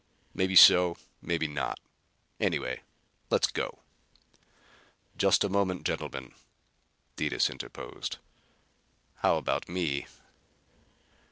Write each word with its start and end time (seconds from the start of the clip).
"Maybe 0.33 0.55
so. 0.55 0.97
Maybe 1.21 1.47
not. 1.47 1.79
Anyway 2.39 2.81
let's 3.29 3.45
go." 3.45 3.77
"Just 5.15 5.43
a 5.43 5.47
moment, 5.47 5.85
gentlemen," 5.85 6.33
Detis 7.17 7.51
interposed. 7.51 8.17
"How 9.17 9.37
about 9.37 9.69
me?" 9.69 10.07